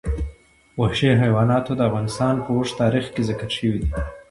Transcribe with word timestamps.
وحشي 0.81 1.09
حیوانات 1.21 1.65
د 1.77 1.81
افغانستان 1.89 2.35
په 2.43 2.49
اوږده 2.55 2.77
تاریخ 2.81 3.05
کې 3.15 3.21
ذکر 3.29 3.49
شوی 3.57 3.77
دی. 3.81 3.89